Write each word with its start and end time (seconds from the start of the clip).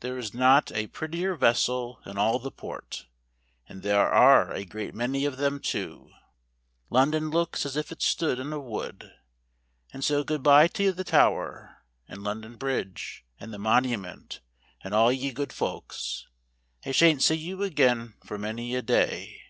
There 0.00 0.18
is 0.18 0.34
not 0.34 0.70
a 0.72 0.88
pret¬ 0.88 1.12
tier 1.12 1.34
vessel 1.34 1.98
in 2.04 2.18
all 2.18 2.38
the 2.38 2.50
port; 2.50 3.06
and 3.66 3.80
there 3.82 4.06
are 4.06 4.52
a 4.52 4.66
great 4.66 4.94
many 4.94 5.24
of 5.24 5.38
them 5.38 5.60
too: 5.60 6.10
London 6.90 7.30
looks 7.30 7.64
as 7.64 7.74
if 7.74 7.90
it 7.90 8.02
stood 8.02 8.38
in 8.38 8.52
a 8.52 8.60
wood. 8.60 9.14
And 9.90 10.04
so 10.04 10.24
good 10.24 10.42
b'ye 10.42 10.68
to 10.74 10.92
the 10.92 11.04
Tower, 11.04 11.78
and 12.06 12.22
London 12.22 12.56
bridge, 12.56 13.24
and 13.40 13.50
the 13.50 13.58
Monument, 13.58 14.40
and 14.84 14.92
all 14.92 15.08
of 15.08 15.14
ye 15.14 15.32
good 15.32 15.54
folks; 15.54 16.26
I 16.84 16.90
shan't 16.92 17.22
see 17.22 17.36
you 17.36 17.62
again 17.62 18.12
for 18.26 18.36
many 18.36 18.74
a 18.74 18.82
day. 18.82 19.40